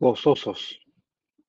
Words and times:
Gozosos. 0.00 0.78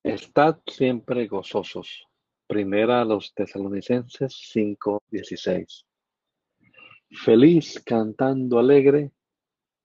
Estad 0.02 0.58
siempre 0.66 1.28
gozosos. 1.28 2.04
Primera 2.48 3.00
a 3.00 3.04
los 3.04 3.32
tesalonicenses 3.32 4.34
5:16. 4.52 5.86
Feliz 7.12 7.80
cantando 7.86 8.58
alegre, 8.58 9.12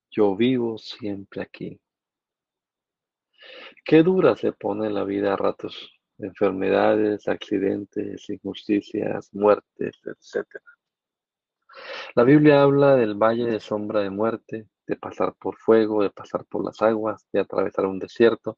yo 0.09 0.35
vivo 0.35 0.79
siempre 0.79 1.43
aquí. 1.43 1.79
Qué 3.83 4.01
dura 4.01 4.35
se 4.35 4.51
pone 4.51 4.89
la 4.89 5.03
vida 5.03 5.33
a 5.33 5.37
ratos. 5.37 5.93
Enfermedades, 6.17 7.27
accidentes, 7.27 8.27
injusticias, 8.31 9.31
muertes, 9.31 10.01
etc. 10.05 10.47
La 12.15 12.23
Biblia 12.23 12.63
habla 12.63 12.95
del 12.95 13.13
valle 13.13 13.45
de 13.45 13.59
sombra 13.59 13.99
de 13.99 14.09
muerte, 14.09 14.67
de 14.87 14.95
pasar 14.95 15.33
por 15.35 15.57
fuego, 15.57 16.03
de 16.03 16.09
pasar 16.09 16.45
por 16.45 16.63
las 16.63 16.81
aguas, 16.81 17.25
de 17.31 17.39
atravesar 17.39 17.85
un 17.85 17.99
desierto, 17.99 18.57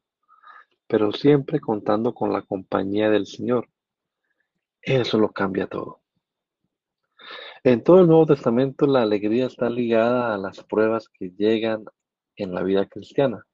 pero 0.86 1.12
siempre 1.12 1.60
contando 1.60 2.14
con 2.14 2.32
la 2.32 2.42
compañía 2.42 3.10
del 3.10 3.26
Señor. 3.26 3.68
Eso 4.80 5.18
lo 5.18 5.30
cambia 5.32 5.66
todo. 5.66 6.00
En 7.64 7.82
todo 7.82 8.00
el 8.00 8.06
Nuevo 8.06 8.26
Testamento 8.26 8.86
la 8.86 9.02
alegría 9.02 9.46
está 9.46 9.68
ligada 9.68 10.34
a 10.34 10.38
las 10.38 10.62
pruebas 10.62 11.08
que 11.08 11.30
llegan 11.30 11.84
en 12.36 12.54
la 12.54 12.62
vida 12.62 12.86
cristiana. 12.86 13.44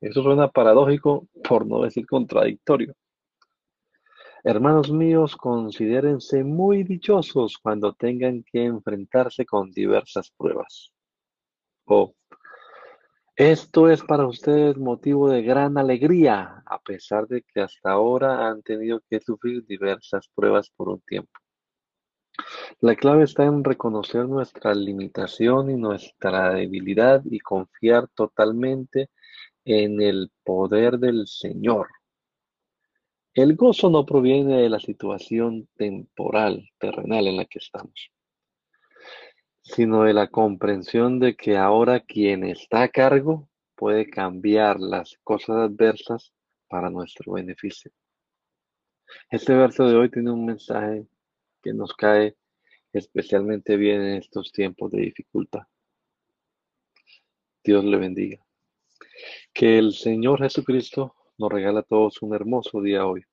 Eso 0.00 0.22
suena 0.22 0.48
paradójico, 0.48 1.28
por 1.46 1.66
no 1.66 1.82
decir 1.82 2.06
contradictorio. 2.06 2.94
Hermanos 4.42 4.90
míos, 4.90 5.36
considérense 5.36 6.44
muy 6.44 6.84
dichosos 6.84 7.56
cuando 7.58 7.94
tengan 7.94 8.42
que 8.42 8.64
enfrentarse 8.64 9.46
con 9.46 9.70
diversas 9.70 10.30
pruebas. 10.36 10.93
O, 11.86 12.14
esto 13.36 13.90
es 13.90 14.02
para 14.02 14.26
ustedes 14.26 14.76
motivo 14.76 15.28
de 15.28 15.42
gran 15.42 15.76
alegría, 15.76 16.62
a 16.64 16.78
pesar 16.78 17.26
de 17.26 17.42
que 17.42 17.60
hasta 17.60 17.90
ahora 17.90 18.46
han 18.48 18.62
tenido 18.62 19.00
que 19.10 19.20
sufrir 19.20 19.66
diversas 19.66 20.28
pruebas 20.34 20.70
por 20.70 20.88
un 20.88 21.00
tiempo. 21.00 21.32
La 22.80 22.94
clave 22.94 23.24
está 23.24 23.44
en 23.44 23.64
reconocer 23.64 24.28
nuestra 24.28 24.74
limitación 24.74 25.70
y 25.70 25.74
nuestra 25.74 26.54
debilidad 26.54 27.22
y 27.24 27.40
confiar 27.40 28.08
totalmente 28.08 29.10
en 29.64 30.00
el 30.00 30.30
poder 30.44 30.98
del 30.98 31.26
Señor. 31.26 31.88
El 33.34 33.56
gozo 33.56 33.90
no 33.90 34.06
proviene 34.06 34.62
de 34.62 34.68
la 34.68 34.78
situación 34.78 35.68
temporal, 35.74 36.68
terrenal 36.78 37.26
en 37.26 37.36
la 37.36 37.46
que 37.46 37.58
estamos, 37.58 38.12
sino 39.64 40.04
de 40.04 40.12
la 40.12 40.28
comprensión 40.28 41.18
de 41.18 41.36
que 41.36 41.56
ahora 41.56 42.00
quien 42.00 42.44
está 42.44 42.82
a 42.82 42.88
cargo 42.88 43.48
puede 43.74 44.08
cambiar 44.08 44.78
las 44.78 45.18
cosas 45.24 45.56
adversas 45.56 46.32
para 46.68 46.90
nuestro 46.90 47.32
beneficio. 47.32 47.90
Este 49.30 49.54
verso 49.54 49.88
de 49.88 49.96
hoy 49.96 50.10
tiene 50.10 50.30
un 50.30 50.44
mensaje 50.44 51.06
que 51.62 51.72
nos 51.72 51.94
cae 51.94 52.36
especialmente 52.92 53.76
bien 53.76 54.02
en 54.02 54.16
estos 54.16 54.52
tiempos 54.52 54.92
de 54.92 55.00
dificultad. 55.00 55.62
Dios 57.64 57.84
le 57.84 57.96
bendiga. 57.96 58.44
Que 59.52 59.78
el 59.78 59.94
Señor 59.94 60.40
Jesucristo 60.40 61.14
nos 61.38 61.50
regala 61.50 61.80
a 61.80 61.84
todos 61.84 62.20
un 62.20 62.34
hermoso 62.34 62.82
día 62.82 63.06
hoy. 63.06 63.24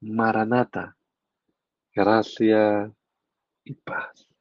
Maranata, 0.00 0.96
gracia 1.94 2.92
y 3.64 3.74
paz. 3.74 4.31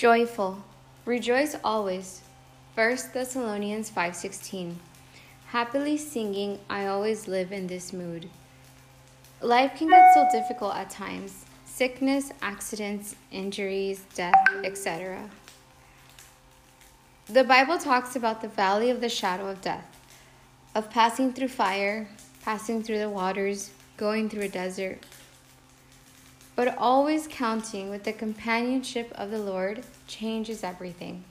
Joyful, 0.00 0.62
rejoice 1.04 1.56
always. 1.62 2.22
1 2.74 3.12
Thessalonians 3.12 3.90
5:16. 3.90 4.76
Happily 5.48 5.98
singing, 5.98 6.58
I 6.70 6.86
always 6.86 7.28
live 7.28 7.52
in 7.52 7.66
this 7.66 7.92
mood. 7.92 8.30
Life 9.42 9.76
can 9.76 9.88
get 9.88 10.14
so 10.14 10.26
difficult 10.32 10.74
at 10.74 10.88
times 10.88 11.44
sickness, 11.66 12.32
accidents, 12.40 13.14
injuries, 13.30 14.04
death, 14.14 14.34
etc. 14.64 15.28
The 17.26 17.44
Bible 17.44 17.76
talks 17.76 18.16
about 18.16 18.40
the 18.40 18.48
valley 18.48 18.88
of 18.88 19.02
the 19.02 19.10
shadow 19.10 19.48
of 19.48 19.60
death, 19.60 19.86
of 20.74 20.88
passing 20.88 21.34
through 21.34 21.48
fire, 21.48 22.08
passing 22.42 22.82
through 22.82 23.00
the 23.00 23.10
waters, 23.10 23.70
going 23.98 24.30
through 24.30 24.44
a 24.44 24.48
desert, 24.48 25.04
but 26.60 26.76
always 26.76 27.26
counting 27.26 27.88
with 27.88 28.04
the 28.04 28.12
companionship 28.12 29.10
of 29.14 29.30
the 29.30 29.38
Lord 29.38 29.82
changes 30.06 30.62
everything. 30.62 31.24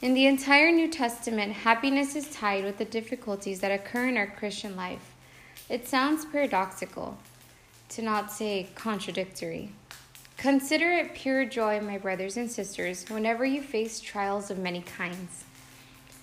In 0.00 0.14
the 0.14 0.24
entire 0.24 0.72
New 0.72 0.88
Testament, 0.88 1.52
happiness 1.52 2.16
is 2.16 2.30
tied 2.30 2.64
with 2.64 2.78
the 2.78 2.86
difficulties 2.86 3.60
that 3.60 3.70
occur 3.70 4.08
in 4.08 4.16
our 4.16 4.26
Christian 4.26 4.76
life. 4.76 5.14
It 5.68 5.86
sounds 5.86 6.24
paradoxical, 6.24 7.18
to 7.90 8.00
not 8.00 8.32
say 8.32 8.68
contradictory. 8.74 9.72
Consider 10.38 10.90
it 10.90 11.14
pure 11.14 11.44
joy, 11.44 11.78
my 11.82 11.98
brothers 11.98 12.38
and 12.38 12.50
sisters, 12.50 13.04
whenever 13.10 13.44
you 13.44 13.60
face 13.60 14.00
trials 14.00 14.50
of 14.50 14.56
many 14.56 14.80
kinds. 14.80 15.44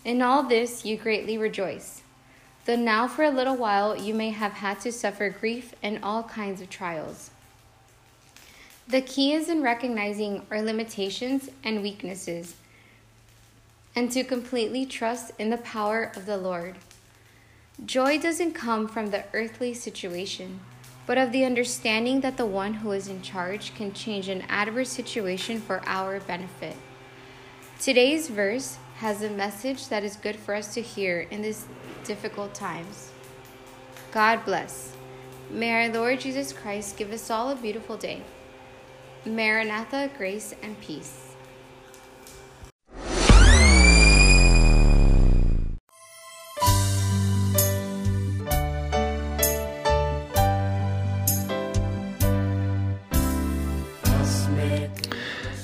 In 0.03 0.23
all 0.23 0.41
this 0.41 0.83
you 0.83 0.97
greatly 0.97 1.37
rejoice, 1.37 2.01
though 2.65 2.77
now 2.77 3.07
for 3.07 3.21
a 3.21 3.29
little 3.29 3.57
while 3.57 3.95
you 3.95 4.15
may 4.15 4.31
have 4.31 4.53
had 4.53 4.79
to 4.79 4.91
suffer 4.91 5.29
grief 5.29 5.75
and 5.83 5.99
all 6.01 6.23
kinds 6.23 6.61
of 6.61 6.71
trials. 6.71 7.29
The 8.87 9.01
key 9.01 9.33
is 9.33 9.49
in 9.49 9.61
recognizing 9.61 10.45
our 10.49 10.61
limitations 10.61 11.49
and 11.63 11.81
weaknesses 11.81 12.55
and 13.95 14.11
to 14.11 14.23
completely 14.23 14.85
trust 14.85 15.31
in 15.37 15.49
the 15.49 15.57
power 15.57 16.11
of 16.15 16.25
the 16.25 16.37
Lord. 16.37 16.75
Joy 17.85 18.17
doesn't 18.19 18.53
come 18.53 18.87
from 18.87 19.11
the 19.11 19.25
earthly 19.33 19.73
situation 19.73 20.61
but 21.07 21.17
of 21.17 21.31
the 21.31 21.45
understanding 21.45 22.19
that 22.21 22.35
the 22.35 22.45
one 22.45 22.75
who 22.75 22.91
is 22.91 23.07
in 23.07 23.21
charge 23.21 23.73
can 23.73 23.93
change 23.93 24.27
an 24.27 24.43
adverse 24.49 24.89
situation 24.89 25.59
for 25.59 25.81
our 25.85 26.19
benefit. 26.19 26.75
Today's 27.79 28.27
verse 28.27 28.77
has 28.97 29.23
a 29.23 29.29
message 29.29 29.87
that 29.87 30.03
is 30.03 30.17
good 30.17 30.35
for 30.35 30.53
us 30.53 30.73
to 30.73 30.81
hear 30.81 31.21
in 31.31 31.41
these 31.41 31.65
difficult 32.03 32.53
times. 32.53 33.11
God 34.11 34.43
bless. 34.43 34.95
May 35.49 35.71
our 35.71 35.93
Lord 35.93 36.19
Jesus 36.19 36.51
Christ 36.51 36.97
give 36.97 37.13
us 37.13 37.29
all 37.29 37.51
a 37.51 37.55
beautiful 37.55 37.95
day. 37.95 38.21
Maranatha, 39.27 40.09
grace, 40.17 40.55
and 40.63 40.75
peace. 40.79 41.27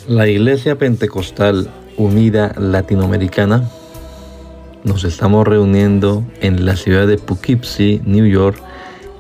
La 0.08 0.28
Iglesia 0.28 0.78
Pentecostal 0.78 1.70
Unida 1.98 2.54
Latinoamericana 2.58 3.70
nos 4.84 5.06
estamos 5.06 5.48
reuniendo 5.48 6.26
en 6.42 6.66
la 6.66 6.76
ciudad 6.76 7.08
de 7.08 7.18
Poughkeepsie, 7.18 8.02
New 8.06 8.26
York, 8.26 8.62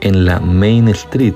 en 0.01 0.25
la 0.25 0.40
Main 0.42 0.90
Street, 0.90 1.36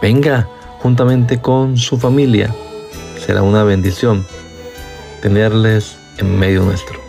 Venga, 0.00 0.48
juntamente 0.78 1.40
con 1.40 1.76
su 1.76 1.98
familia. 1.98 2.54
Será 3.18 3.42
una 3.42 3.64
bendición 3.64 4.26
tenerles 5.20 5.98
en 6.18 6.38
medio 6.38 6.62
nuestro. 6.62 6.99